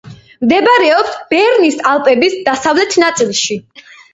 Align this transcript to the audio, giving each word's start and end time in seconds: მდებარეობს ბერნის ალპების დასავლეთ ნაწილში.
მდებარეობს 0.45 1.13
ბერნის 1.33 1.77
ალპების 1.91 2.37
დასავლეთ 2.49 2.99
ნაწილში. 3.05 3.63